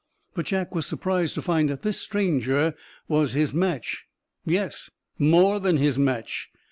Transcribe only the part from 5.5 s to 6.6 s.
than his match.